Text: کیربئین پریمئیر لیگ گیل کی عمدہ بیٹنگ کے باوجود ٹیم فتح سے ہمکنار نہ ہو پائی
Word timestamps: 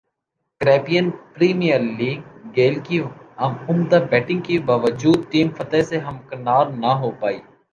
کیربئین 0.61 1.09
پریمئیر 1.33 1.81
لیگ 1.97 2.19
گیل 2.55 2.75
کی 2.85 2.99
عمدہ 3.39 3.99
بیٹنگ 4.11 4.41
کے 4.47 4.59
باوجود 4.67 5.19
ٹیم 5.31 5.47
فتح 5.57 5.81
سے 5.89 5.99
ہمکنار 5.99 6.65
نہ 6.81 6.91
ہو 7.01 7.11
پائی 7.19 7.39